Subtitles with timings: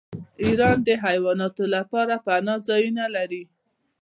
[0.43, 3.43] ایران د حیواناتو لپاره پناه ځایونه لري.